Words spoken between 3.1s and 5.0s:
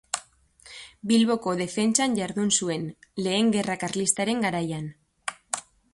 Lehen Gerra Karlistaren garaian.